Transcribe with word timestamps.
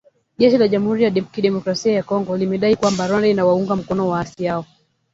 Jeshi 0.37 0.57
la 0.57 0.67
Jamhuri 0.67 1.03
ya 1.03 1.11
kidemokrasia 1.11 1.91
ya 1.93 2.03
Kongo 2.03 2.37
limedai 2.37 2.75
kwamba 2.75 3.07
Rwanda 3.07 3.27
inawaunga 3.27 3.75
mkono 3.75 4.07
waasi 4.09 4.45
hao. 4.45 4.65